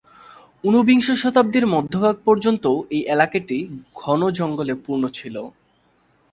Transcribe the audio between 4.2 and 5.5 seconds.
জঙ্গলে পূর্ণ ছিল।